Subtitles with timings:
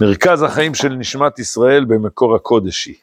[0.00, 2.94] מרכז החיים של נשמת ישראל במקור הקודש היא.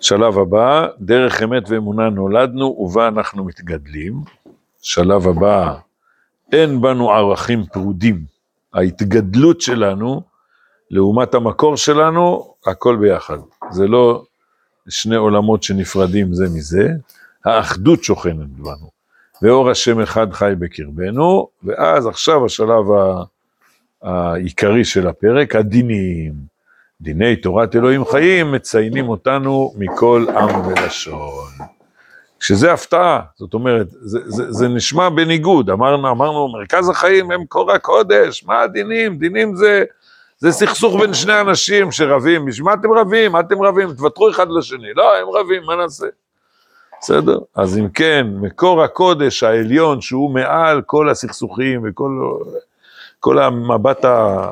[0.00, 4.14] שלב הבא, דרך אמת ואמונה נולדנו ובה אנחנו מתגדלים.
[4.82, 5.74] שלב הבא,
[6.52, 8.24] אין בנו ערכים פרודים.
[8.74, 10.22] ההתגדלות שלנו,
[10.90, 13.38] לעומת המקור שלנו, הכל ביחד.
[13.70, 14.24] זה לא
[14.88, 16.88] שני עולמות שנפרדים זה מזה,
[17.44, 18.90] האחדות שוכנת בנו.
[19.42, 22.84] ואור השם אחד חי בקרבנו, ואז עכשיו השלב
[24.02, 26.32] העיקרי של הפרק, הדינים.
[27.00, 31.50] דיני תורת אלוהים חיים מציינים אותנו מכל עם ולשון.
[32.40, 37.72] שזה הפתעה, זאת אומרת, זה, זה, זה נשמע בניגוד, אמרנו, אמרנו, מרכז החיים הם קור
[37.72, 39.18] הקודש, מה הדינים?
[39.18, 39.84] דינים זה,
[40.38, 43.32] זה סכסוך בין שני אנשים שרבים, בשביל מה אתם רבים?
[43.32, 43.92] מה אתם רבים?
[43.92, 44.94] תוותרו אחד לשני.
[44.94, 46.06] לא, הם רבים, מה נעשה?
[47.00, 47.38] בסדר?
[47.56, 52.10] אז אם כן, מקור הקודש העליון, שהוא מעל כל הסכסוכים וכל
[53.22, 54.04] כל המבט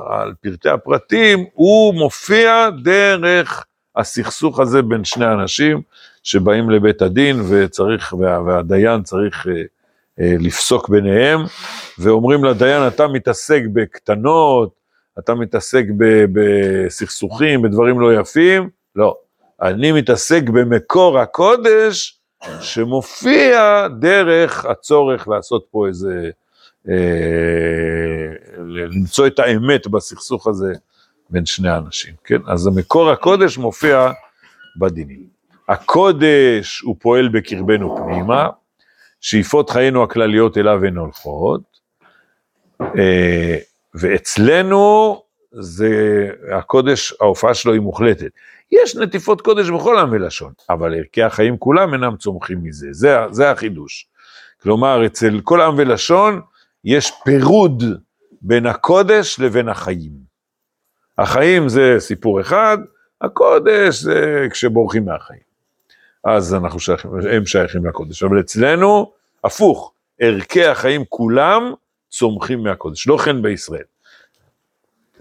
[0.06, 3.64] על פרטי הפרטים, הוא מופיע דרך
[3.96, 5.82] הסכסוך הזה בין שני אנשים
[6.22, 8.12] שבאים לבית הדין וצריך,
[8.46, 9.62] והדיין צריך אה,
[10.20, 11.40] אה, לפסוק ביניהם,
[11.98, 14.70] ואומרים לדיין, אתה מתעסק בקטנות,
[15.18, 15.84] אתה מתעסק
[16.32, 19.16] בסכסוכים, בדברים לא יפים, לא.
[19.62, 22.20] אני מתעסק במקור הקודש
[22.60, 26.30] שמופיע דרך הצורך לעשות פה איזה
[28.66, 30.72] למצוא את האמת בסכסוך הזה
[31.30, 32.38] בין שני האנשים, כן?
[32.46, 34.10] אז המקור הקודש מופיע
[34.76, 35.26] בדינים.
[35.68, 38.48] הקודש הוא פועל בקרבנו פנימה,
[39.20, 41.60] שאיפות חיינו הכלליות אליו הן הולכות,
[42.80, 43.56] אה,
[43.94, 45.90] ואצלנו זה,
[46.52, 48.30] הקודש, ההופעה שלו היא מוחלטת.
[48.72, 53.50] יש נטיפות קודש בכל עם ולשון, אבל ערכי החיים כולם אינם צומחים מזה, זה, זה
[53.50, 54.06] החידוש.
[54.62, 56.40] כלומר, אצל כל עם ולשון,
[56.84, 57.84] יש פירוד
[58.42, 60.12] בין הקודש לבין החיים.
[61.18, 62.78] החיים זה סיפור אחד,
[63.20, 65.50] הקודש זה כשבורחים מהחיים.
[66.24, 68.22] אז אנחנו שייכים, הם שייכים לקודש.
[68.22, 69.12] אבל אצלנו,
[69.44, 71.72] הפוך, ערכי החיים כולם
[72.10, 73.82] צומחים מהקודש, לא כן בישראל.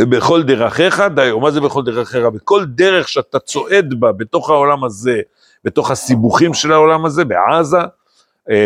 [0.01, 2.25] בכל דרכיך דיו, מה זה בכל דרכיך?
[2.25, 5.21] בכל דרך שאתה צועד בה, בתוך העולם הזה,
[5.63, 7.77] בתוך הסיבוכים של העולם הזה, בעזה,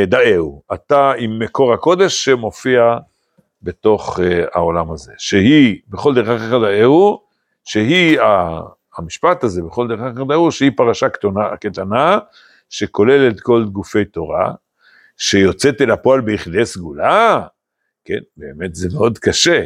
[0.08, 2.98] דאהו, אתה עם מקור הקודש שמופיע
[3.64, 7.24] בתוך אה, העולם הזה, שהיא, בכל דרך אחרת דאהו,
[7.66, 8.20] שהיא
[8.98, 12.20] המשפט הזה, בכל דרך אחרת דאהו, שהיא פרשה קטנה, קטנה,
[12.70, 14.54] שכוללת כל גופי תורה,
[15.18, 17.42] שיוצאת אל הפועל ביחידי סגולה,
[18.06, 19.64] כן, באמת זה מאוד קשה.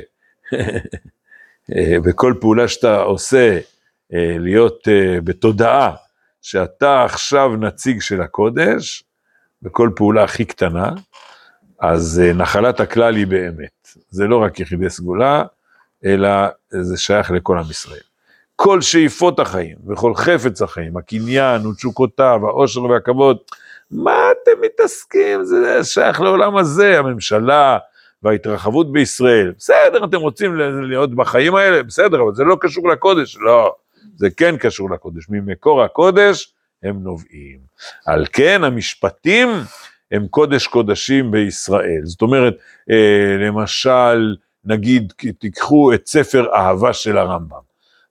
[1.75, 3.59] אה, בכל פעולה שאתה עושה,
[4.39, 4.87] להיות
[5.23, 5.95] בתודעה
[6.41, 9.03] שאתה עכשיו נציג של הקודש,
[9.61, 10.89] בכל פעולה הכי קטנה,
[11.79, 13.87] אז אה, נחלת הכלל היא באמת.
[14.09, 15.43] זה לא רק יחידי סגולה,
[16.05, 16.29] אלא
[16.69, 17.99] זה שייך לכל עם ישראל.
[18.55, 23.37] כל שאיפות החיים וכל חפץ החיים, הקניין ותשוקותיו, העושר והכבוד,
[23.91, 25.43] מה אתם מתעסקים?
[25.43, 27.77] זה שייך לעולם הזה, הממשלה
[28.23, 29.53] וההתרחבות בישראל.
[29.57, 31.83] בסדר, אתם רוצים להיות בחיים האלה?
[31.83, 33.37] בסדר, אבל זה לא קשור לקודש.
[33.39, 33.75] לא,
[34.15, 35.25] זה כן קשור לקודש.
[35.29, 36.53] ממקור הקודש
[36.83, 37.59] הם נובעים.
[38.05, 39.49] על כן המשפטים
[40.11, 42.01] הם קודש קודשים בישראל.
[42.03, 42.57] זאת אומרת,
[42.89, 47.67] אה, למשל, נגיד, תיקחו את ספר אהבה של הרמב"ם.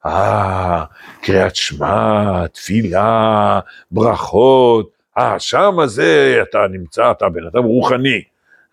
[0.07, 0.85] אה,
[1.23, 3.61] קריאת שמע, תפילה,
[3.91, 8.23] ברכות, אה, שמה זה, אתה נמצא, אתה בן אדם רוחני.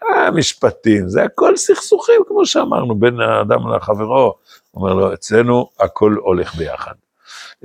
[0.04, 4.36] אה, משפטים, זה הכל סכסוכים, כמו שאמרנו, בין האדם לחברו.
[4.74, 6.94] אומר לו, אצלנו הכל הולך ביחד.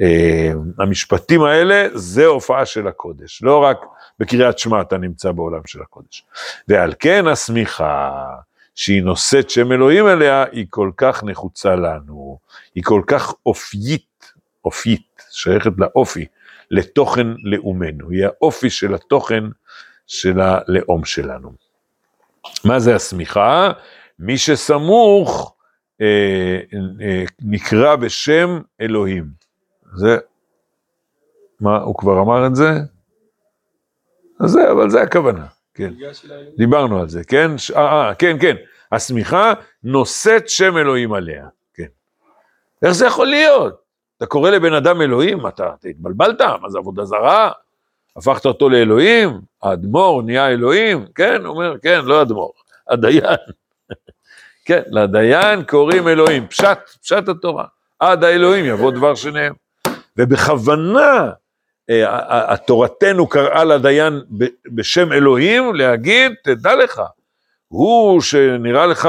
[0.00, 3.78] אה, המשפטים האלה זה הופעה של הקודש, לא רק
[4.19, 6.25] בקריאת שמע אתה נמצא בעולם של הקודש.
[6.69, 8.25] ועל כן השמיכה
[8.75, 12.38] שהיא נושאת שם אלוהים אליה, היא כל כך נחוצה לנו,
[12.75, 14.32] היא כל כך אופיית,
[14.64, 16.26] אופיית, שייכת לאופי,
[16.70, 19.44] לתוכן לאומנו, היא האופי של התוכן
[20.06, 21.52] של הלאום שלנו.
[22.64, 23.70] מה זה השמיכה?
[24.19, 25.55] מי שסמוך
[26.00, 26.61] אה,
[27.00, 29.38] אה, נקרא בשם אלוהים.
[29.94, 30.19] זה,
[31.61, 32.70] מה, הוא כבר אמר את זה?
[34.40, 35.93] אז זה, אבל זה הכוונה, כן.
[36.56, 37.58] דיברנו על זה, כן?
[37.58, 37.70] ש...
[37.70, 38.56] אה, אה, כן, כן.
[38.93, 39.52] השמיכה
[39.85, 41.87] נושאת שם אלוהים עליה, כן.
[42.82, 43.88] איך זה יכול להיות?
[44.17, 47.50] אתה קורא לבן אדם אלוהים, אתה, אתה התבלבלת, מה זה עבודה זרה?
[48.17, 49.40] הפכת אותו לאלוהים?
[49.62, 51.06] האדמו"ר נהיה אלוהים?
[51.14, 52.52] כן, הוא אומר, כן, לא אדמו"ר,
[52.88, 53.23] הדיין.
[54.67, 57.64] כן, לדיין קוראים אלוהים, פשט, פשט התורה.
[57.99, 59.55] עד האלוהים יבוא דבר שניהם.
[60.19, 61.31] ובכוונה
[62.29, 64.20] התורתנו קראה לדיין
[64.67, 67.03] בשם אלוהים להגיד, תדע לך,
[67.69, 69.09] הוא שנראה לך,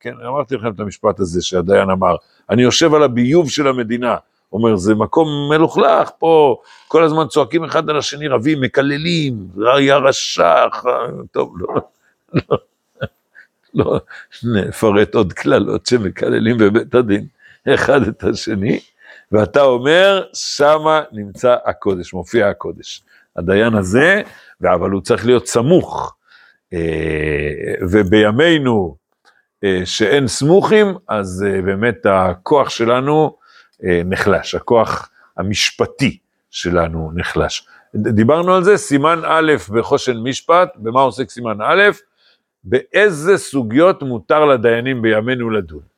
[0.00, 2.16] כן, אמרתי לכם את המשפט הזה שהדיין אמר,
[2.50, 4.16] אני יושב על הביוב של המדינה.
[4.52, 6.56] אומר, זה מקום מלוכלך פה,
[6.88, 9.34] כל הזמן צועקים אחד על השני, רבים, מקללים,
[9.80, 10.66] יא רשע,
[11.30, 11.74] טוב, לא,
[12.50, 12.58] לא,
[13.74, 14.00] לא
[14.44, 17.26] נפרט עוד קללות שמקללים בבית הדין
[17.68, 18.80] אחד את השני,
[19.32, 23.02] ואתה אומר, שמה נמצא הקודש, מופיע הקודש.
[23.36, 24.22] הדיין הזה,
[24.64, 26.16] אבל הוא צריך להיות סמוך.
[26.72, 28.96] אה, ובימינו
[29.64, 33.36] אה, שאין סמוכים, אז אה, באמת הכוח שלנו
[34.04, 36.18] נחלש, הכוח המשפטי
[36.50, 37.66] שלנו נחלש.
[37.94, 41.82] דיברנו על זה, סימן א' בחושן משפט, במה עוסק סימן א'?
[42.64, 45.91] באיזה סוגיות מותר לדיינים בימינו לדון.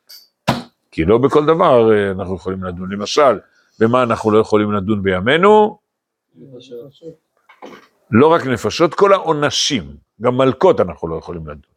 [0.95, 2.93] כי לא בכל דבר אנחנו יכולים לדון.
[2.93, 3.39] למשל,
[3.79, 5.79] במה אנחנו לא יכולים לדון בימינו?
[8.11, 11.75] לא רק נפשות, כל העונשים, גם מלקות אנחנו לא יכולים לדון.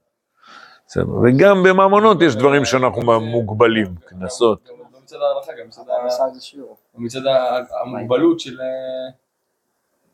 [1.23, 4.69] וגם בממונות יש דברים שאנחנו מוגבלים, קנסות.
[5.03, 5.67] מצד ההלכה, גם
[6.97, 7.21] מצד
[7.81, 8.61] המוגבלות של...
[8.61, 9.11] אה,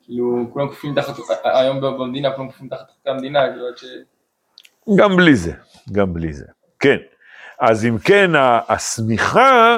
[0.04, 3.86] כאילו, כולם כפופים תחת, היום במדינה כולם כפופים תחת חוקי המדינה, כאילו, עד ש...
[4.98, 5.54] גם בלי זה,
[5.92, 6.46] גם בלי זה,
[6.80, 6.98] כן.
[7.66, 8.32] אז אם כן,
[8.70, 9.78] השמיכה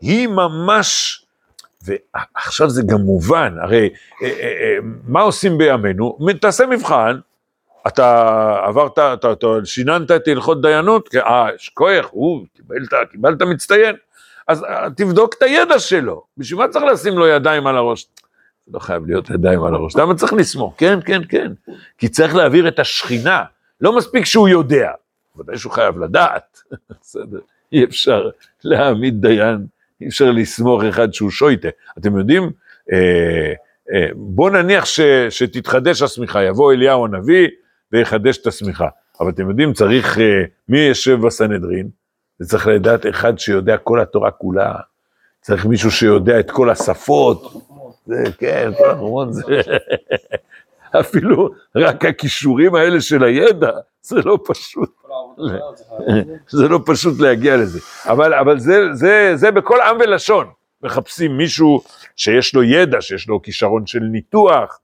[0.00, 1.22] היא ממש
[1.84, 3.90] ועכשיו זה גם מובן, הרי
[4.22, 6.18] אה, אה, אה, מה עושים בימינו?
[6.40, 7.18] תעשה מבחן,
[7.86, 13.96] אתה עברת, אתה, אתה שיננת את הלכות דיינות, אה, יש כוח, הוא, קיבלת, קיבלת מצטיין,
[14.48, 14.64] אז
[14.96, 18.06] תבדוק את הידע שלו, בשביל מה צריך לשים לו ידיים על הראש?
[18.72, 20.74] לא חייב להיות ידיים על הראש, למה צריך לסמוך?
[20.78, 21.52] כן, כן, כן,
[21.98, 23.44] כי צריך להעביר את השכינה,
[23.80, 24.90] לא מספיק שהוא יודע,
[25.36, 26.62] ודאי שהוא חייב לדעת,
[27.00, 27.38] בסדר,
[27.72, 28.30] אי אפשר
[28.64, 29.66] להעמיד דיין
[30.02, 31.68] אי אפשר לסמוך אחד שהוא שויטה.
[31.98, 32.50] אתם יודעים,
[32.92, 33.52] אה,
[33.92, 35.00] אה, בוא נניח ש,
[35.30, 37.48] שתתחדש השמיכה, יבוא אליהו הנביא
[37.92, 38.88] ויחדש את השמיכה.
[39.20, 41.88] אבל אתם יודעים, צריך, אה, מי יושב בסנהדרין?
[42.38, 44.74] זה צריך לדעת אחד שיודע כל התורה כולה.
[45.40, 47.52] צריך מישהו שיודע את כל השפות.
[48.06, 49.42] זה, כן, כל החומות זה...
[51.00, 53.70] אפילו רק הכישורים האלה של הידע,
[54.02, 55.01] זה לא פשוט.
[56.48, 57.80] זה לא פשוט להגיע לזה.
[58.06, 60.46] אבל, אבל זה, זה, זה בכל עם ולשון.
[60.82, 61.82] מחפשים מישהו
[62.16, 64.78] שיש לו ידע, שיש לו כישרון של ניתוח,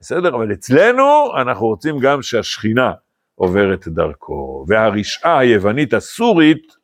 [0.00, 0.34] בסדר?
[0.34, 2.92] אבל אצלנו אנחנו רוצים גם שהשכינה
[3.34, 4.64] עוברת דרכו.
[4.68, 6.76] והרשעה היוונית הסורית,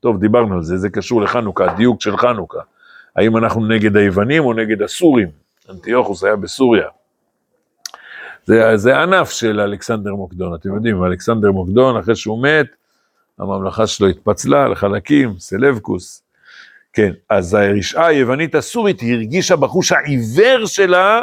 [0.00, 2.60] טוב, דיברנו על זה, זה קשור לחנוכה, הדיוק של חנוכה.
[3.16, 5.28] האם אנחנו נגד היוונים או נגד הסורים?
[5.70, 6.88] אנטיוכוס היה בסוריה.
[8.50, 12.66] זה, זה ענף של אלכסנדר מוקדון, אתם יודעים, אלכסנדר מוקדון, אחרי שהוא מת,
[13.38, 16.22] הממלכה שלו התפצלה לחלקים, סלבקוס.
[16.92, 21.22] כן, אז הרשעה היוונית הסורית הרגישה בחוש העיוור שלה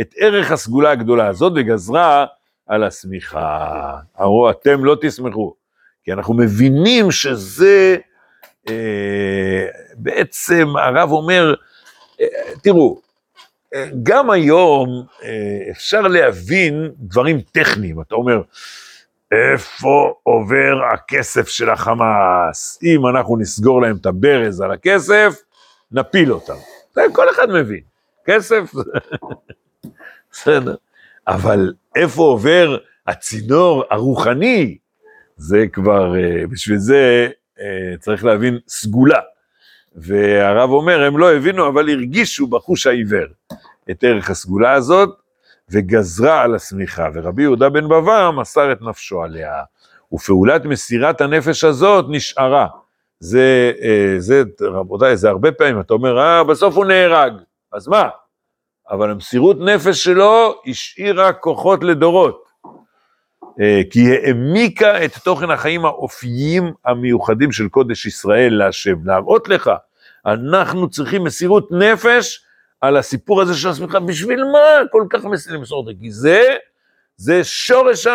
[0.00, 2.26] את ערך הסגולה הגדולה הזאת וגזרה
[2.66, 3.96] על השמיכה.
[4.20, 5.54] אמרו, אתם לא תשמחו,
[6.04, 7.96] כי אנחנו מבינים שזה,
[8.68, 11.54] אה, בעצם הרב אומר,
[12.20, 12.26] אה,
[12.62, 13.00] תראו,
[14.02, 18.42] גם היום אה, אפשר להבין דברים טכניים, אתה אומר,
[19.32, 22.78] איפה עובר הכסף של החמאס?
[22.82, 25.42] אם אנחנו נסגור להם את הברז על הכסף,
[25.92, 26.56] נפיל אותם.
[26.94, 27.80] זה כל אחד מבין,
[28.24, 28.72] כסף,
[30.32, 30.74] בסדר.
[31.28, 32.76] אבל איפה עובר
[33.06, 34.78] הצינור הרוחני?
[35.36, 37.28] זה כבר, אה, בשביל זה
[37.60, 39.20] אה, צריך להבין סגולה.
[39.96, 43.26] והרב אומר, הם לא הבינו, אבל הרגישו בחוש העיוור
[43.90, 45.08] את ערך הסגולה הזאת,
[45.70, 49.62] וגזרה על השמיכה, ורבי יהודה בן בבא מסר את נפשו עליה,
[50.12, 52.66] ופעולת מסירת הנפש הזאת נשארה.
[53.20, 57.32] זה, אה, זה, רבותיי, זה הרבה פעמים, אתה אומר, אה, בסוף הוא נהרג,
[57.72, 58.08] אז מה?
[58.90, 62.47] אבל המסירות נפש שלו השאירה כוחות לדורות.
[63.60, 69.70] אה, כי העמיקה את תוכן החיים האופיים המיוחדים של קודש ישראל להשם, להראות לך,
[70.26, 72.44] אנחנו צריכים מסירות נפש
[72.80, 75.90] על הסיפור הזה של השמיכה, בשביל מה כל כך למסור אותו?
[76.00, 76.42] כי זה,
[77.16, 78.06] זה שורש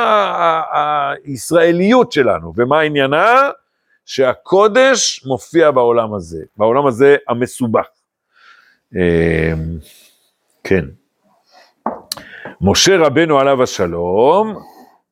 [1.26, 3.50] הישראליות שלנו, ומה עניינה?
[4.06, 7.88] שהקודש מופיע בעולם הזה, בעולם הזה המסובך.
[8.96, 9.00] אמ,
[10.64, 10.86] כן.
[12.62, 14.56] משה רבנו עליו השלום,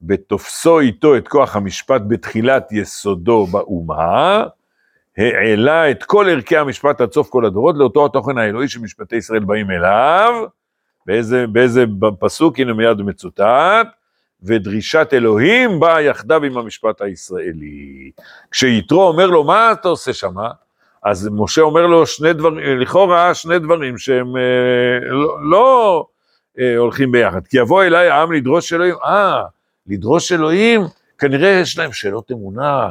[0.01, 4.43] בתופסו איתו את כוח המשפט בתחילת יסודו באומה,
[5.17, 9.71] העלה את כל ערכי המשפט עד סוף כל הדורות לאותו התוכן האלוהי שמשפטי ישראל באים
[9.71, 10.45] אליו,
[11.05, 11.85] באיזה, באיזה
[12.19, 13.87] פסוק, הנה מיד מצוטט,
[14.43, 18.11] ודרישת אלוהים באה יחדיו עם המשפט הישראלי.
[18.51, 20.49] כשיתרו אומר לו, מה אתה עושה שמה?
[21.03, 26.05] אז משה אומר לו שני דברים, לכאורה שני דברים שהם אה, לא, לא
[26.59, 27.47] אה, הולכים ביחד.
[27.47, 29.43] כי יבוא אליי העם לדרוש אלוהים, אה,
[29.87, 30.81] לדרוש אלוהים,
[31.17, 32.89] כנראה יש להם שאלות אמונה.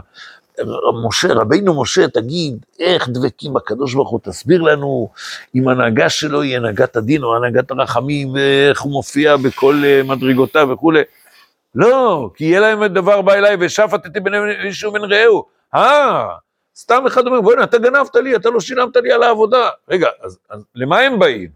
[1.05, 5.09] משה, רבינו משה, תגיד, איך דבקים בקדוש ברוך הוא, תסביר לנו
[5.55, 10.69] אם הנהגה שלו היא הנהגת הדין או הנהגת הרחמים, ואיך הוא מופיע בכל אה, מדרגותיו
[10.73, 11.03] וכולי.
[11.75, 15.45] לא, כי יהיה להם דבר בא אליי ושפטתי בין איש ובין רעהו.
[15.75, 16.29] אה,
[16.77, 19.69] סתם אחד אומר, בוא'נה, אתה גנבת לי, אתה לא שילמת לי על העבודה.
[19.89, 21.51] רגע, אז, אז למה הם באים?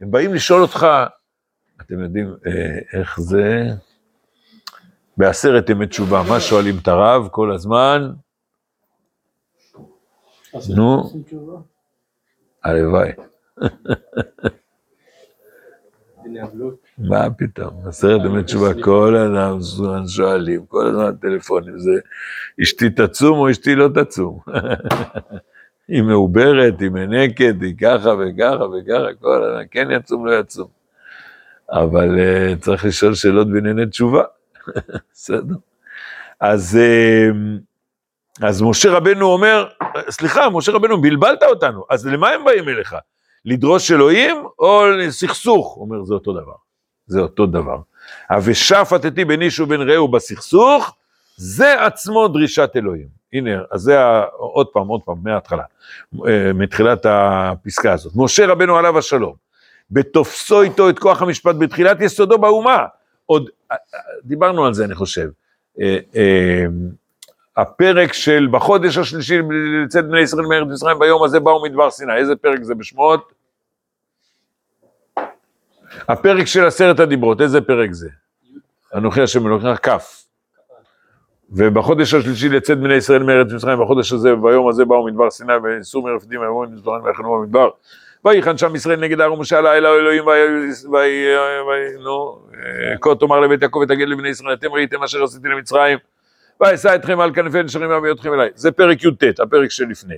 [0.00, 0.86] הם באים לשאול אותך,
[1.80, 3.68] אתם יודעים אה, איך זה?
[5.20, 8.10] בעשרת ימי תשובה, מה שואלים את הרב כל הזמן?
[10.76, 11.10] נו,
[12.64, 13.10] הלוואי.
[16.98, 21.90] מה פתאום, עשרת ימי תשובה, כל אדם זמן שואלים, כל הזמן טלפונים, זה
[22.62, 24.38] אשתי תצום או אשתי לא תצום.
[25.88, 30.68] היא מעוברת, היא מנקת, היא ככה וככה וככה, כל אדם, כן יצום, לא יצום.
[31.70, 34.22] אבל uh, צריך לשאול שאלות בענייני תשובה,
[35.12, 35.54] בסדר.
[36.40, 37.34] אז, uh,
[38.46, 39.68] אז משה רבנו אומר,
[40.10, 42.94] סליחה, משה רבנו, בלבלת אותנו, אז למה הם באים אליך?
[43.44, 45.74] לדרוש אלוהים או לסכסוך?
[45.74, 46.54] הוא אומר, זה אותו דבר.
[47.06, 47.78] זה אותו דבר.
[48.44, 50.96] ושפטתי בין איש ובין רעהו בסכסוך,
[51.36, 53.20] זה עצמו דרישת אלוהים.
[53.32, 53.98] הנה, אז זה.
[54.36, 55.62] עוד פעם, עוד פעם, מההתחלה,
[56.26, 58.12] אה, מתחילת הפסקה הזאת.
[58.16, 59.34] משה רבנו עליו השלום,
[59.90, 62.86] בתופסו איתו את כוח המשפט בתחילת יסודו באומה.
[63.26, 63.59] עוד, אה, אה,
[64.24, 65.28] דיברנו על זה, אני חושב.
[67.56, 69.38] הפרק של בחודש השלישי
[69.84, 73.32] לצאת בני ישראל מארץ מצרים ביום הזה באו מדבר סיני, איזה פרק זה בשמות?
[76.08, 78.08] הפרק של עשרת הדיברות, איזה פרק זה?
[78.94, 79.90] אנוכי השם אלוקיך כ'.
[81.52, 86.02] ובחודש השלישי לצאת בני ישראל מארץ מצרים, בחודש הזה ביום הזה באו מדבר סיני וניסו
[86.02, 87.70] מרפדים ויבואו מזבחן ויחנו במדבר.
[88.24, 90.24] ויחן שם ישראל נגד הר ומשה עלה אל האלוהים
[92.04, 92.38] נו,
[93.00, 95.98] כה תאמר לבית יעקב ותגיד לבני ישראל אתם ראיתם אשר עשיתי למצרים
[96.60, 98.48] ואשא אתכם על כנפי נשרים ואביא אתכם אליי.
[98.54, 100.14] זה פרק י"ט, הפרק שלפני.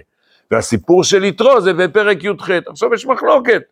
[0.50, 2.50] והסיפור של יתרו זה בפרק י"ח.
[2.66, 3.62] עכשיו יש מחלוקת.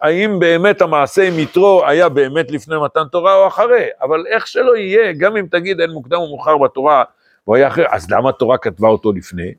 [0.00, 4.76] האם באמת המעשה עם יתרו היה באמת לפני מתן תורה או אחרי, אבל איך שלא
[4.76, 7.04] יהיה, גם אם תגיד אין מוקדם ומאוחר בתורה,
[7.44, 9.52] הוא היה אחרי, אז למה התורה כתבה אותו לפני?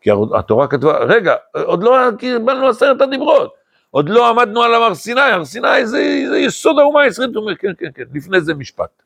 [0.00, 1.34] כי התורה כתבה, רגע,
[1.64, 3.54] עוד לא קיבלנו עשרת הדיברות,
[3.92, 7.56] עוד לא עמדנו על הר סיני, הר סיני זה, זה יסוד האומה הישראלית, הוא אומר,
[7.56, 9.02] כן, כן, כן, לפני זה משפט.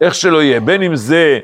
[0.00, 1.38] איך שלא יהיה, בין אם זה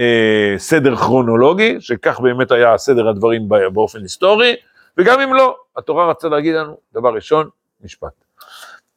[0.00, 4.56] אה, סדר כרונולוגי, שכך באמת היה סדר הדברים באופן היסטורי,
[4.98, 7.48] וגם אם לא, התורה רצה להגיד לנו, דבר ראשון,
[7.84, 8.24] משפט.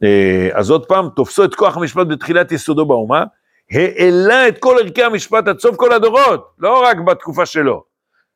[0.04, 3.24] אה, אז עוד פעם, תופסו את כוח המשפט בתחילת יסודו באומה,
[3.72, 7.84] העלה את כל ערכי המשפט עד סוף כל הדורות, לא רק בתקופה שלו,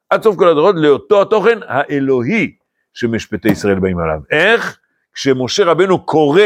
[0.10, 2.56] עד סוף כל הדורות, לאותו התוכן האלוהי
[2.95, 4.19] שמשפטי ישראל באים עליו.
[4.31, 4.79] איך?
[5.13, 6.41] כשמשה רבנו קורא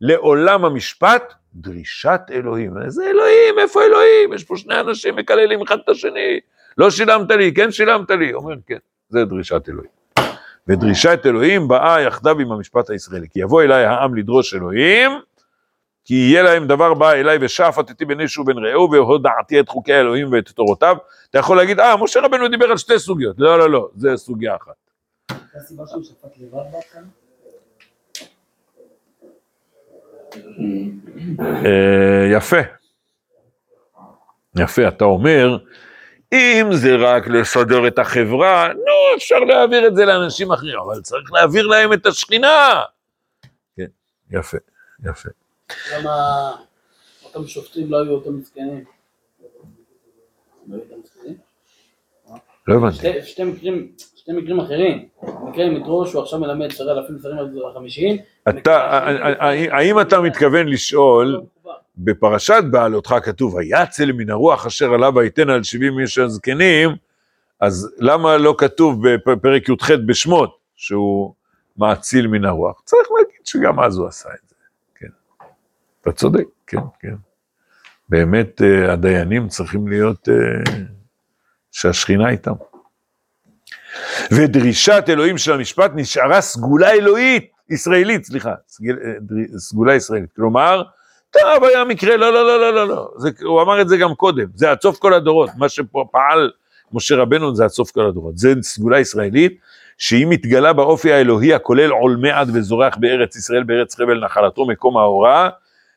[0.00, 2.82] לעולם המשפט, דרישת אלוהים.
[2.84, 3.58] איזה אלוהים?
[3.58, 4.32] איפה אלוהים?
[4.32, 6.40] יש פה שני אנשים מקללים אחד את השני.
[6.78, 8.34] לא שילמת לי, כן שילמת לי.
[8.34, 8.78] אומר, כן,
[9.08, 9.90] זה דרישת אלוהים.
[10.68, 13.26] ודרישת אלוהים באה יחדיו עם המשפט הישראלי.
[13.30, 15.10] כי יבוא אליי העם לדרוש אלוהים,
[16.04, 20.32] כי יהיה להם דבר בא אליי ושפטתי בין איש ובין רעהו והודעתי את חוקי האלוהים
[20.32, 20.96] ואת תורותיו.
[21.30, 23.36] אתה יכול להגיד, אה, משה רבנו דיבר על שתי סוגיות.
[23.38, 24.89] לא, לא, לא, זה סוגיה אחת.
[25.54, 27.02] הסיבה שהוא שפט לבד בהתחלה?
[31.40, 32.60] אה, יפה.
[34.58, 35.58] יפה, אתה אומר,
[36.32, 41.32] אם זה רק לסדר את החברה, נו, אפשר להעביר את זה לאנשים אחרים, אבל צריך
[41.32, 42.82] להעביר להם את השכינה.
[43.76, 43.86] כן,
[44.30, 44.56] יפה,
[45.10, 45.28] יפה.
[45.92, 46.10] למה
[47.24, 48.84] אותם שופטים לא היו אותם מסכנים?
[52.68, 53.22] לא הבנתי.
[53.26, 53.92] שתי מקרים,
[54.30, 55.06] שתי מקרים אחרים.
[55.22, 57.38] מקרה עם יתרו שהוא עכשיו מלמד שרי אלפים שרים
[57.70, 58.16] החמישיים.
[59.70, 61.40] האם אתה מתכוון לשאול,
[61.98, 66.90] בפרשת בעלותך כתוב, ויצל מן הרוח אשר עליו ויתן על שבעים איש הזקנים,
[67.60, 71.34] אז למה לא כתוב בפרק י"ח בשמות, שהוא
[71.76, 72.82] מאציל מן הרוח?
[72.84, 74.54] צריך להגיד שגם אז הוא עשה את זה,
[74.94, 75.08] כן.
[76.02, 77.14] אתה צודק, כן, כן.
[78.08, 80.34] באמת אה, הדיינים צריכים להיות, אה,
[81.72, 82.52] שהשכינה איתם.
[84.32, 88.54] ודרישת אלוהים של המשפט נשארה סגולה אלוהית, ישראלית, סליחה,
[89.56, 90.32] סגולה ישראלית.
[90.36, 90.82] כלומר,
[91.30, 93.10] טוב, היה מקרה, לא, לא, לא, לא, לא, לא.
[93.16, 95.50] זה, הוא אמר את זה גם קודם, זה עד סוף כל הדורות.
[95.58, 96.50] מה שפעל
[96.92, 98.38] משה רבנו זה עד סוף כל הדורות.
[98.38, 99.60] זה סגולה ישראלית,
[99.98, 105.48] שהיא מתגלה באופי האלוהי הכולל עולמי עד וזורח בארץ ישראל, בארץ חבל נחלתו, מקום ההוראה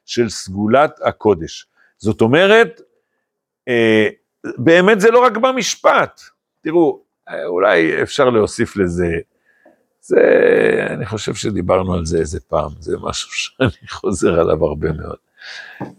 [0.05, 1.65] של סגולת הקודש.
[1.97, 2.81] זאת אומרת,
[3.67, 4.07] אה,
[4.57, 6.21] באמת זה לא רק במשפט.
[6.63, 7.02] תראו,
[7.45, 9.17] אולי אפשר להוסיף לזה,
[10.01, 10.21] זה,
[10.89, 15.15] אני חושב שדיברנו על זה איזה פעם, זה משהו שאני חוזר עליו הרבה מאוד.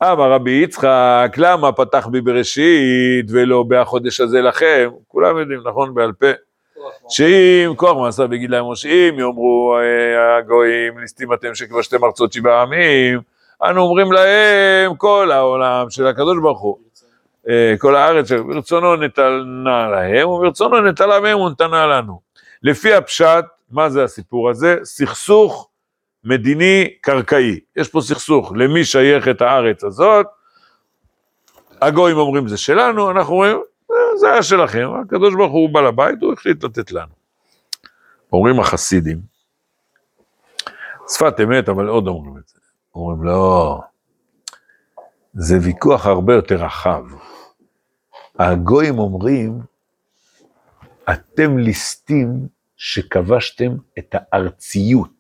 [0.02, 4.90] אמר רבי יצחק, למה פתח בי בראשית ולא בהחודש הזה לכם?
[5.08, 6.26] כולם יודעים, נכון, בעל פה.
[7.08, 13.20] שאם כוח מעשה ויגיד להם אם יאמרו אה, הגויים, ליסטים אתם שכבשתם ארצות שבעה עמים,
[13.62, 16.93] אנו אומרים להם, כל העולם של הקדוש ברוך הוא, אה,
[17.78, 22.20] כל הארץ, ברצונו נתנה להם, וברצונו נטלה מהם ונתנה לנו.
[22.62, 24.76] לפי הפשט, מה זה הסיפור הזה?
[24.82, 25.68] סכסוך
[26.24, 27.60] מדיני קרקעי.
[27.76, 30.26] יש פה סכסוך, למי שייכת הארץ הזאת?
[31.82, 33.56] הגויים אומרים זה שלנו, אנחנו אומרים,
[33.90, 37.12] "אה, זה היה שלכם, הקדוש ברוך הוא בעל הבית, הוא החליט לתת לנו.
[38.32, 39.18] אומרים החסידים,
[41.08, 42.58] שפת אמת, אבל עוד אומרים את זה.
[42.94, 43.80] אומרים, לא,
[45.34, 47.02] זה ויכוח הרבה יותר רחב.
[48.38, 49.60] הגויים אומרים,
[51.12, 55.10] אתם ליסטים שכבשתם את הארציות.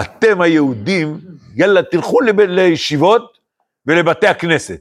[0.00, 1.20] אתם היהודים,
[1.54, 3.38] יאללה, תלכו לב- לישיבות
[3.86, 4.80] ולבתי הכנסת.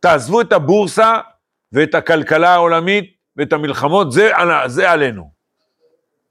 [0.00, 1.18] תעזבו את הבורסה
[1.72, 4.30] ואת הכלכלה העולמית ואת המלחמות, זה,
[4.66, 5.30] זה עלינו.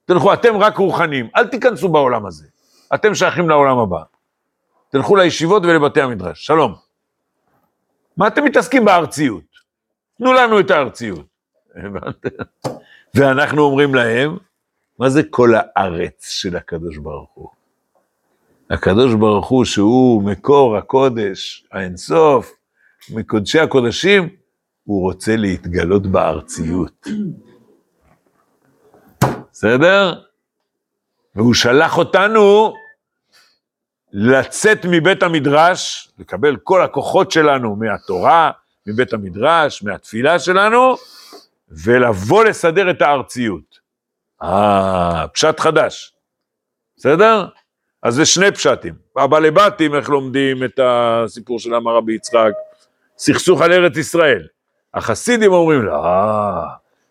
[0.06, 2.48] תלכו, אתם רק רוחניים, אל תיכנסו בעולם הזה.
[2.96, 4.11] אתם שייכים לעולם הבא.
[4.91, 6.45] תלכו לישיבות ולבתי המדרש.
[6.45, 6.75] שלום.
[8.17, 9.43] מה אתם מתעסקים בארציות?
[10.17, 11.25] תנו לנו את הארציות.
[13.15, 14.38] ואנחנו אומרים להם,
[15.00, 17.50] מה זה כל הארץ של הקדוש ברוך הוא?
[18.69, 22.51] הקדוש ברוך הוא שהוא מקור הקודש, האינסוף,
[23.13, 24.29] מקודשי הקודשים,
[24.83, 27.07] הוא רוצה להתגלות בארציות.
[29.51, 30.13] בסדר?
[31.36, 32.74] והוא שלח אותנו
[34.13, 38.51] לצאת מבית המדרש, לקבל כל הכוחות שלנו מהתורה,
[38.88, 40.96] מבית המדרש, מהתפילה שלנו,
[41.86, 43.80] ולבוא לסדר את הארציות.
[44.44, 46.13] אה, פשט חדש,
[46.98, 47.46] בסדר?
[48.03, 48.94] אז זה שני פשטים.
[49.18, 52.51] הבעלי בתים, איך לומדים את הסיפור של אמר רבי יצחק?
[53.18, 54.48] סכסוך על ארץ ישראל.
[54.94, 56.01] החסידים אומרים, לא,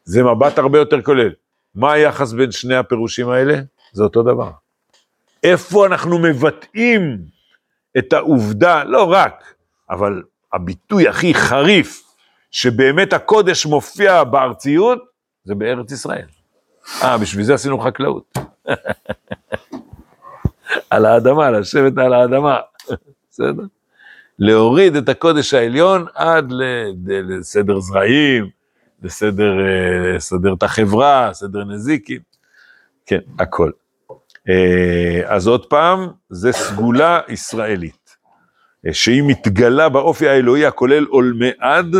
[0.05, 1.31] זה מבט הרבה יותר כולל.
[1.75, 3.55] מה היחס בין שני הפירושים האלה?
[3.93, 4.51] זה אותו דבר.
[5.43, 7.19] איפה אנחנו מבטאים
[7.99, 9.55] את העובדה, לא רק,
[9.91, 10.23] אבל
[10.53, 12.03] הביטוי הכי חריף,
[12.51, 14.99] שבאמת הקודש מופיע בארציות,
[15.45, 16.27] זה בארץ ישראל.
[17.03, 18.39] אה, בשביל זה עשינו חקלאות.
[20.91, 22.59] על האדמה, לשבת על האדמה,
[23.31, 23.63] בסדר?
[24.39, 26.53] להוריד את הקודש העליון עד
[27.03, 28.49] לסדר זרעים,
[29.03, 32.21] לסדר אה, לסדר את החברה, סדר נזיקים,
[33.07, 33.71] כן, הכל.
[34.49, 38.17] אה, אז עוד פעם, זה סגולה ישראלית,
[38.87, 41.97] אה, שהיא מתגלה באופי האלוהי הכולל עולמי עד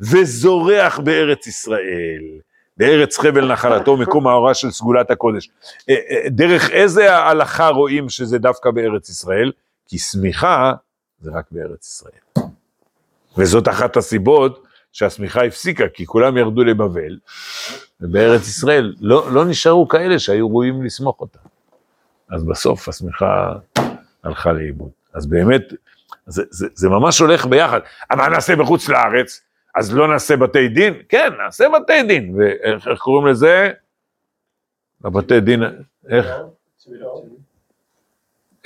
[0.00, 2.22] וזורח בארץ ישראל,
[2.76, 5.50] בארץ חבל נחלתו, מקום ההוראה של סגולת הקודש.
[5.90, 5.94] אה,
[6.30, 9.52] דרך איזה ההלכה רואים שזה דווקא בארץ ישראל?
[9.88, 10.72] כי שמיכה
[11.20, 12.46] זה רק בארץ ישראל.
[13.38, 17.18] וזאת אחת הסיבות שהשמיכה הפסיקה, כי כולם ירדו לבבל,
[18.00, 21.38] ובארץ ישראל לא, לא נשארו כאלה שהיו ראויים לסמוך אותה.
[22.30, 23.52] אז בסוף השמיכה
[24.24, 24.90] הלכה לאיבוד.
[25.14, 25.62] אז באמת,
[26.26, 27.80] זה, זה, זה ממש הולך ביחד.
[28.10, 29.40] אבל נעשה בחוץ לארץ,
[29.76, 30.94] אז לא נעשה בתי דין?
[31.08, 32.34] כן, נעשה בתי דין.
[32.38, 33.70] ואיך איך קוראים לזה?
[35.04, 35.62] לבתי דין,
[36.08, 36.26] איך?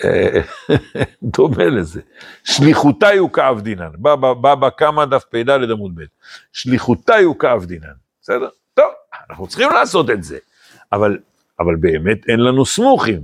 [1.23, 2.01] דומה לזה.
[2.45, 3.91] שליחותי הוא כאב דינן.
[3.99, 6.03] בא בא- בא בכמה דף פ"ד עמוד ב'.
[6.53, 7.93] שליחותי הוא כאב דינן.
[8.23, 8.49] בסדר?
[8.75, 8.91] טוב,
[9.31, 10.39] אנחנו צריכים לעשות את זה.
[10.93, 11.19] אבל,
[11.61, 13.21] אבל באמת אין לנו סמוכים.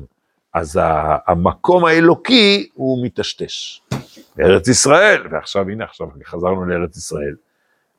[0.56, 0.80] אז
[1.26, 3.80] המקום האלוקי הוא מטשטש.
[4.36, 7.34] בארץ ישראל, ועכשיו הנה עכשיו חזרנו לארץ ישראל,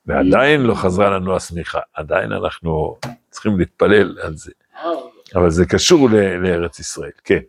[0.06, 2.98] ועדיין לא חזרה לנו השמיכה, עדיין אנחנו
[3.30, 4.52] צריכים להתפלל על זה.
[5.36, 6.10] אבל זה קשור
[6.44, 7.40] לארץ ישראל, כן.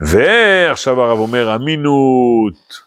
[0.00, 2.80] ועכשיו הרב אומר, אמינות.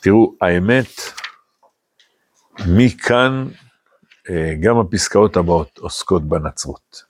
[0.00, 1.00] תראו, האמת,
[2.66, 3.46] מכאן
[4.60, 7.02] גם הפסקאות הבאות עוסקות בנצרות.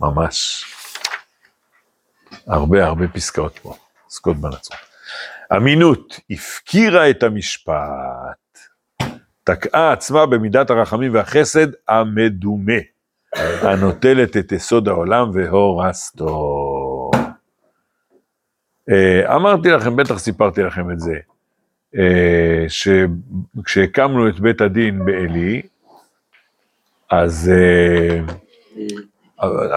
[0.00, 0.64] ממש.
[2.46, 4.80] הרבה הרבה פסקאות פה עוסקות בנצרות.
[5.56, 8.58] אמינות, הפקירה את המשפט,
[9.44, 12.80] תקעה עצמה במידת הרחמים והחסד המדומה.
[13.62, 17.10] הנוטלת את יסוד העולם והורסתו.
[18.90, 21.18] אה, אמרתי לכם, בטח סיפרתי לכם את זה,
[21.98, 25.62] אה, שכשהקמנו את בית הדין בעלי,
[27.10, 28.20] אז אה,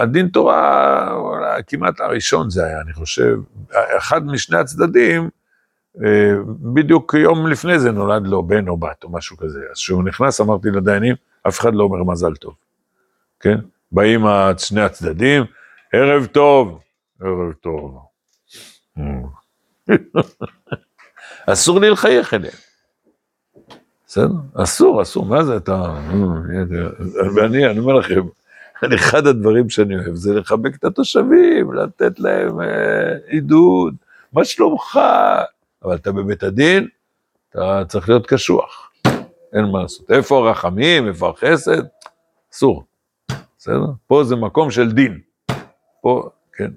[0.02, 3.38] הדין תורה, אולי כמעט הראשון זה היה, אני חושב,
[3.98, 5.30] אחד משני הצדדים,
[6.06, 6.32] אה,
[6.74, 9.60] בדיוק יום לפני זה נולד לו בן או בת או משהו כזה.
[9.72, 11.15] אז כשהוא נכנס, אמרתי לדיינים,
[11.48, 12.54] אף אחד לא אומר מזל טוב.
[13.39, 13.58] כן?
[13.92, 14.26] באים
[14.58, 15.44] שני הצדדים,
[15.94, 16.80] ערב טוב,
[17.22, 18.00] ערב טוב.
[21.48, 22.68] אסור לי לחייך אליהם.
[24.10, 24.34] בסדר?
[24.54, 25.95] אסור, אסור, מה זה אתה...
[27.36, 28.22] ואני, אני אומר לכם,
[28.95, 33.95] אחד הדברים שאני אוהב זה לחבק את התושבים, לתת להם אה, עידוד,
[34.34, 35.00] מה שלומך?
[35.84, 36.88] אבל אתה בבית הדין,
[37.50, 38.91] אתה צריך להיות קשוח,
[39.54, 40.12] אין מה לעשות.
[40.12, 41.84] איפה הרחמים, איפה החסד?
[42.54, 42.84] אסור,
[43.58, 43.86] בסדר?
[44.08, 45.19] פה זה מקום של דין,
[46.02, 46.72] פה, כן.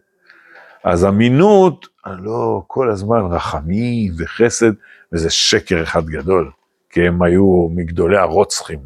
[0.84, 4.72] אז אמינות, לא כל הזמן רחמים וחסד,
[5.12, 6.50] וזה שקר אחד גדול,
[6.92, 8.80] כי הם היו מגדולי הרוצחים,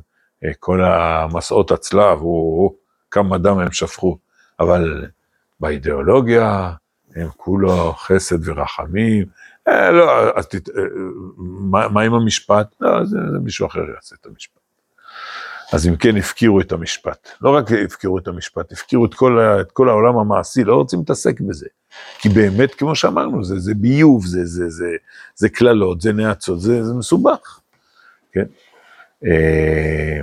[0.45, 2.75] אה, כל המסעות הצלב, הוא,
[3.11, 4.19] כמה דם הם שפכו,
[4.61, 5.07] אבל
[5.61, 6.73] באידיאולוגיה
[7.17, 9.27] הם כולו חסד ורחמים,
[9.69, 10.83] אה, לא, אז תת, אה,
[11.37, 12.75] מה, מה עם המשפט?
[12.81, 14.61] לא, זה, זה מישהו אחר יעשה את המשפט.
[15.73, 17.29] אז אם כן, הפקירו את המשפט.
[17.41, 21.41] לא רק הפקירו את המשפט, הפקירו את כל, את כל העולם המעשי, לא רוצים להתעסק
[21.41, 21.67] בזה.
[22.19, 24.97] כי באמת, כמו שאמרנו, זה, זה ביוב, זה, זה, זה,
[25.35, 27.61] זה קללות, זה נאצות, זה, זה מסובך,
[28.37, 28.45] כן?
[29.27, 30.21] אה,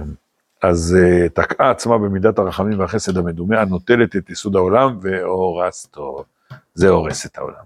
[0.64, 6.24] אז אה, תקעה עצמה במידת הרחמים והחסד המדומה, הנוטלת את יסוד העולם והורסתו.
[6.74, 7.64] זה הורס את העולם.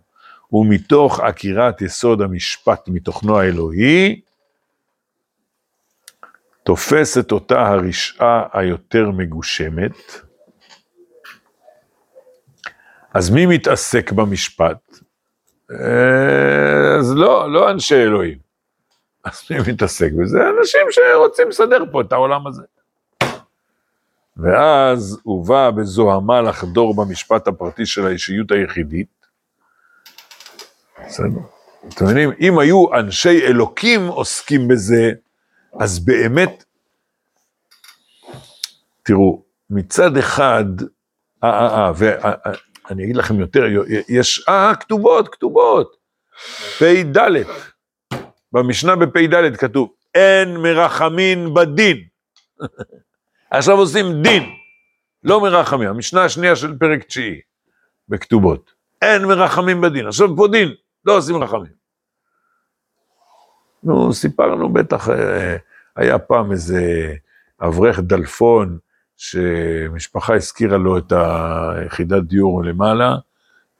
[0.52, 4.22] ומתוך עקירת יסוד המשפט מתוכנו האלוהי,
[6.64, 9.98] תופסת אותה הרשעה היותר מגושמת.
[13.14, 15.00] אז מי מתעסק במשפט?
[15.72, 18.47] אה, אז לא, לא אנשי אלוהים.
[19.28, 20.38] אז מי מתעסק בזה?
[20.60, 22.64] אנשים שרוצים לסדר פה את העולם הזה.
[24.38, 29.08] ואז הוא בא בזוהמה לחדור במשפט הפרטי של האישיות היחידית.
[31.08, 31.40] בסדר.
[31.94, 32.30] אתם מבינים?
[32.40, 35.12] אם היו אנשי אלוקים עוסקים בזה,
[35.80, 36.64] אז באמת,
[39.04, 40.66] תראו, מצד אחד,
[41.44, 41.92] אה, אה, אה,
[42.90, 43.64] ואני אגיד לכם יותר,
[44.10, 45.98] יש, אה, כתובות, כתובות,
[46.80, 47.18] פ"ד,
[48.58, 51.98] במשנה בפ"ד כתוב, אין מרחמין בדין.
[53.52, 54.44] עכשיו עושים דין,
[55.24, 57.40] לא מרחמים, המשנה השנייה של פרק תשיעי,
[58.10, 58.72] בכתובות.
[59.02, 60.70] אין מרחמים בדין, עכשיו פה דין,
[61.06, 61.78] לא עושים רחמים.
[63.84, 65.58] נו, סיפרנו בטח, אה,
[65.96, 67.14] היה פעם איזה
[67.62, 68.78] אברך דלפון,
[69.18, 73.16] שמשפחה הזכירה לו את היחידת דיור למעלה,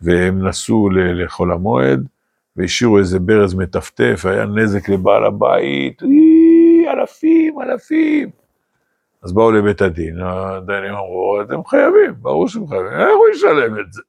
[0.02, 2.08] והם נסעו לחול המועד,
[2.58, 6.02] והשאירו איזה ברז מטפטף, היה נזק לבעל הבית,
[6.88, 8.30] אלפים, אלפים.
[9.24, 13.94] אז באו לבית הדין, הדיינים אמרו, אתם חייבים, ברור שהם חייבים, איך הוא ישלם את
[13.94, 14.02] זה?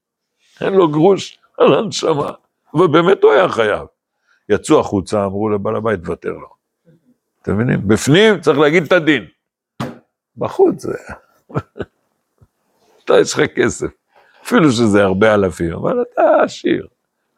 [0.60, 2.30] אין לו גרוש על הנשמה,
[2.74, 3.86] ובאמת הוא היה חייב.
[4.48, 6.48] יצאו החוצה, אמרו לבעל הבית, תוותר לו.
[7.42, 7.88] אתם מבינים?
[7.88, 9.24] בפנים צריך להגיד את הדין.
[10.36, 10.98] בחוץ זה...
[13.04, 13.86] אתה יש לך כסף,
[14.44, 16.86] אפילו שזה הרבה אלפים, אבל אתה עשיר.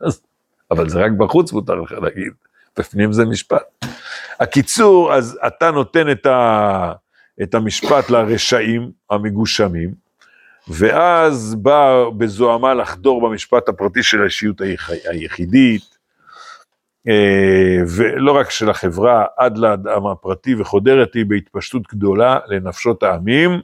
[0.00, 0.27] אז...
[0.70, 2.32] אבל זה רק בחוץ מותר לך להגיד,
[2.78, 3.84] בפנים זה משפט.
[4.40, 6.92] הקיצור, אז אתה נותן את, ה...
[7.42, 9.94] את המשפט לרשעים המגושמים,
[10.68, 14.60] ואז בא בזוהמה לחדור במשפט הפרטי של האישיות
[15.10, 15.98] היחידית,
[17.08, 23.60] אה, ולא רק של החברה, עד לאדם הפרטי, וחודרת היא בהתפשטות גדולה לנפשות העמים.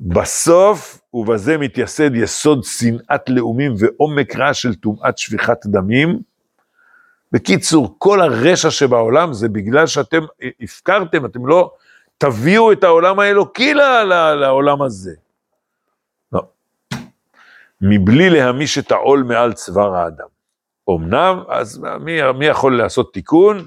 [0.00, 6.18] בסוף, ובזה מתייסד יסוד שנאת לאומים ועומק רע של טומאת שפיכת דמים.
[7.32, 10.22] בקיצור, כל הרשע שבעולם זה בגלל שאתם
[10.60, 11.72] הפקרתם, אתם לא
[12.18, 13.74] תביאו את העולם האלוקי
[14.40, 15.14] לעולם הזה.
[16.32, 16.42] לא.
[17.80, 20.26] מבלי להמיש את העול מעל צוואר האדם.
[20.90, 23.66] אמנם, אז מי, מי יכול לעשות תיקון?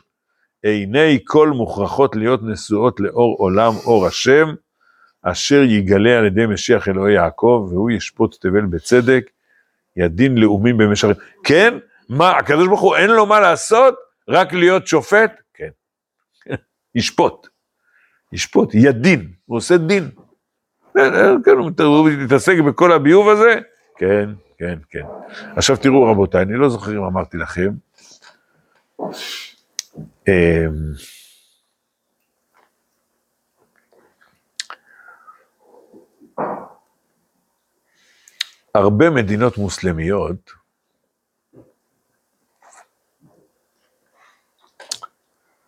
[0.64, 4.48] עיני כל מוכרחות להיות נשואות לאור עולם אור השם,
[5.24, 9.30] אשר יגלה על ידי משיח אלוהי יעקב, והוא ישפוט תבל בצדק,
[9.98, 11.08] ידין לאומים במשך...
[11.44, 11.78] כן?
[12.10, 13.96] מה, הקדוש ברוך הוא אין לו מה לעשות?
[14.30, 15.32] רק להיות שופט?
[15.54, 15.70] כן.
[16.96, 17.48] ישפוט.
[18.34, 20.10] ישפוט, ידין, הוא עושה דין.
[20.94, 21.52] כן, כן
[21.84, 23.60] הוא מתעסק בכל הביוב הזה?
[23.98, 25.04] כן, כן, כן.
[25.56, 27.70] עכשיו תראו רבותיי, אני לא זוכר אם אמרתי לכם,
[38.76, 40.52] הרבה מדינות מוסלמיות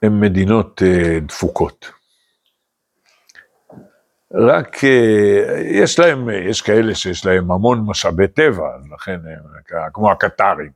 [0.01, 1.91] הן מדינות אה, דפוקות.
[4.33, 9.19] רק אה, יש להם, יש כאלה שיש להם המון משאבי טבע, לכן
[9.93, 10.71] כמו הקטרים.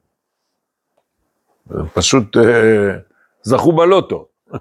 [1.93, 2.97] פשוט אה,
[3.41, 4.27] זכו בלוטו.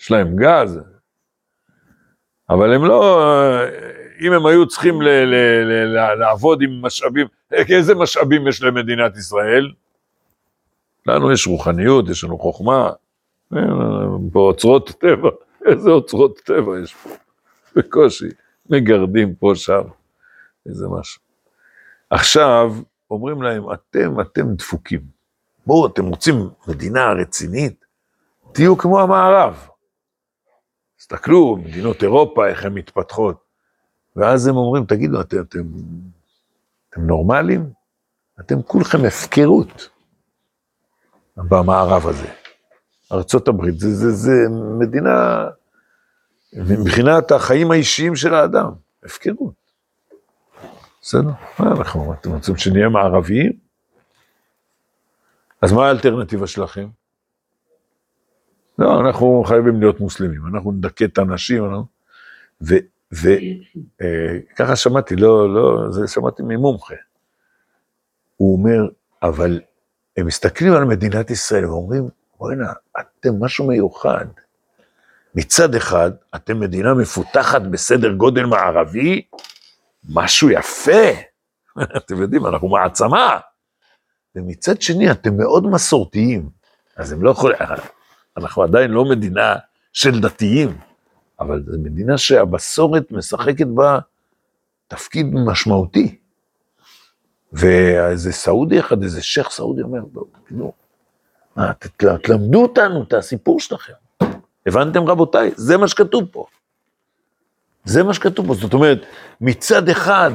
[0.00, 0.80] יש להם גז,
[2.50, 3.28] אבל הם לא,
[4.20, 9.16] אם הם היו צריכים ל- ל- ל- ל- לעבוד עם משאבים, איזה משאבים יש למדינת
[9.16, 9.72] ישראל?
[11.06, 12.90] לנו יש רוחניות, יש לנו חוכמה,
[13.56, 13.68] אין,
[14.32, 15.30] פה אוצרות טבע,
[15.70, 17.10] איזה אוצרות טבע יש פה?
[17.76, 18.28] בקושי,
[18.70, 19.82] מגרדים פה, שם,
[20.66, 21.22] איזה משהו.
[22.10, 22.72] עכשיו,
[23.10, 25.00] אומרים להם, אתם, אתם דפוקים.
[25.66, 26.34] בואו, אתם רוצים
[26.68, 27.84] מדינה רצינית?
[28.52, 29.68] תהיו כמו המערב.
[30.98, 33.45] תסתכלו, מדינות אירופה, איך הן מתפתחות.
[34.16, 35.62] ואז הם אומרים, תגידו, אתם, אתם,
[36.90, 37.70] אתם נורמלים?
[38.40, 39.88] אתם כולכם הפקרות
[41.36, 42.28] במערב הזה.
[43.12, 44.32] ארה"ב זה, זה, זה
[44.78, 45.46] מדינה,
[46.52, 48.70] מבחינת החיים האישיים של האדם,
[49.04, 49.54] הפקרות.
[51.02, 51.30] בסדר?
[51.58, 53.52] מה אנחנו, אתם רוצים שנהיה מערביים?
[55.62, 56.88] אז מה האלטרנטיבה שלכם?
[58.78, 61.64] לא, אנחנו חייבים להיות מוסלמים, אנחנו נדכא את הנשים,
[63.12, 66.94] וככה שמעתי, לא, לא, זה שמעתי ממומחה.
[68.36, 68.88] הוא אומר,
[69.22, 69.60] אבל
[70.16, 74.26] הם מסתכלים על מדינת ישראל ואומרים, בוא'נה, אתם משהו מיוחד.
[75.34, 79.22] מצד אחד, אתם מדינה מפותחת בסדר גודל מערבי,
[80.08, 81.10] משהו יפה.
[81.96, 83.38] אתם יודעים, אנחנו מעצמה.
[84.34, 86.48] ומצד שני, אתם מאוד מסורתיים.
[86.96, 87.56] אז הם לא יכולים,
[88.36, 89.54] אנחנו עדיין לא מדינה
[89.92, 90.78] של דתיים,
[91.40, 93.98] אבל זו מדינה שהמסורת משחקת בה
[94.88, 96.16] תפקיד משמעותי.
[97.52, 100.00] ואיזה סעודי אחד, איזה שייח' סעודי אומר,
[100.48, 100.72] תראו,
[101.56, 101.72] מה,
[102.22, 103.92] תלמדו אותנו את הסיפור שלכם.
[104.66, 105.50] הבנתם רבותיי?
[105.56, 106.46] זה מה שכתוב פה.
[107.84, 108.54] זה מה שכתוב פה.
[108.54, 108.98] זאת אומרת,
[109.40, 110.30] מצד אחד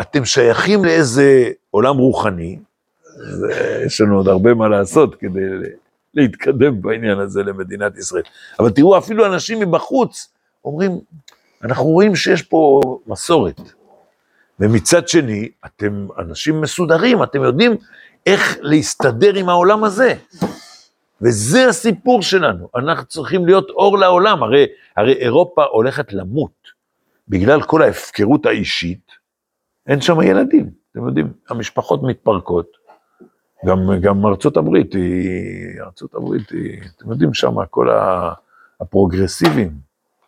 [0.00, 2.58] אתם שייכים לאיזה עולם רוחני,
[3.40, 5.40] ויש לנו עוד הרבה מה לעשות כדי
[6.14, 8.22] להתקדם בעניין הזה למדינת ישראל.
[8.58, 10.33] אבל תראו, אפילו אנשים מבחוץ
[10.64, 11.00] אומרים,
[11.62, 13.60] אנחנו רואים שיש פה מסורת.
[14.60, 17.76] ומצד שני, אתם אנשים מסודרים, אתם יודעים
[18.26, 20.14] איך להסתדר עם העולם הזה.
[21.22, 26.74] וזה הסיפור שלנו, אנחנו צריכים להיות אור לעולם, הרי, הרי אירופה הולכת למות.
[27.28, 29.10] בגלל כל ההפקרות האישית,
[29.86, 32.66] אין שם ילדים, אתם יודעים, המשפחות מתפרקות,
[33.66, 37.88] גם, גם ארצות הברית היא, ארצות הברית היא, אתם יודעים שם, כל
[38.80, 39.70] הפרוגרסיבים,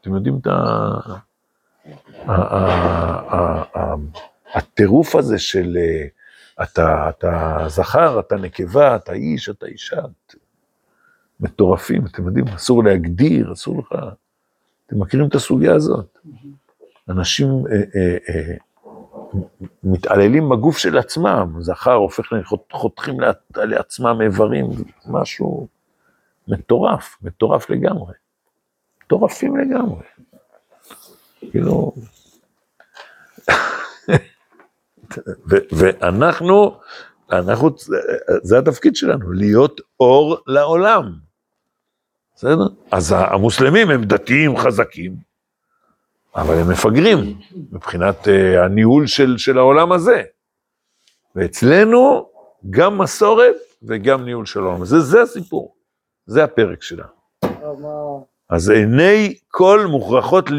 [0.07, 0.47] אתם יודעים את.
[4.55, 5.77] הטירוף הזה של
[6.62, 10.01] אתה, אתה זכר, אתה נקבה, אתה איש, אתה אישה,
[11.40, 13.95] מטורפים, אתם יודעים, אסור להגדיר, אסור לך,
[14.87, 16.19] אתם מכירים את הסוגיה הזאת.
[17.09, 18.57] אנשים אה, אה, אה,
[19.85, 22.33] מתעללים בגוף של עצמם, זכר הופך,
[22.73, 23.16] חותכים
[23.57, 24.66] לעצמם איברים,
[25.07, 25.69] משהו
[26.49, 28.12] מטורף, מטורף לגמרי.
[29.07, 30.03] מטורפים לגמרי.
[31.51, 31.92] כאילו...
[35.73, 36.79] ואנחנו,
[37.33, 37.71] אנחנו,
[38.42, 41.12] זה התפקיד שלנו, להיות אור לעולם.
[42.35, 42.66] בסדר?
[42.90, 45.16] אז המוסלמים הם דתיים חזקים,
[46.35, 47.38] אבל הם מפגרים
[47.73, 48.31] מבחינת uh,
[48.64, 50.23] הניהול של, של העולם הזה.
[51.37, 52.29] ואצלנו
[52.71, 55.75] גם מסורת וגם ניהול של העולם הזה, זה הסיפור,
[56.27, 57.16] זה הפרק שלנו.
[58.49, 60.51] אז עיני כל מוכרחות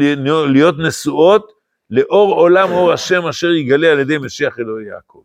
[0.52, 1.52] להיות נשואות
[1.90, 5.22] לאור עולם אור השם אשר יגלה על ידי משיח אלוהי יעקב.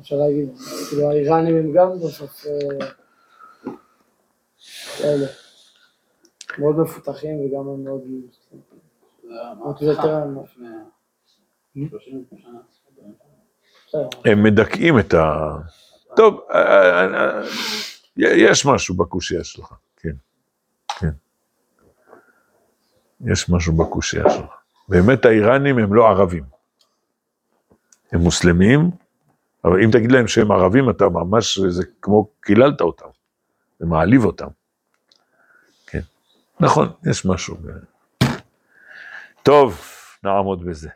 [0.00, 0.48] אפשר להגיד,
[0.88, 2.44] כאילו האיראנים הם גם בסוף
[4.98, 5.26] כאלה,
[6.58, 8.02] מאוד מפותחים וגם הם מאוד...
[14.24, 15.56] הם מדכאים את ה...
[16.16, 16.40] טוב,
[18.16, 20.14] יש משהו בקושייה שלך, כן,
[20.98, 21.10] כן.
[23.32, 24.50] יש משהו בקושייה שלך.
[24.88, 26.44] באמת האיראנים הם לא ערבים.
[28.12, 28.90] הם מוסלמים,
[29.64, 33.06] אבל אם תגיד להם שהם ערבים, אתה ממש, זה כמו קיללת אותם,
[33.78, 34.48] זה מעליב אותם.
[35.86, 36.00] כן,
[36.60, 37.56] נכון, יש משהו.
[39.42, 39.80] טוב,
[40.24, 40.88] נעמוד בזה.